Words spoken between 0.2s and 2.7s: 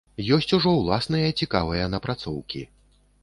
Ёсць ужо ўласныя цікавыя напрацоўкі.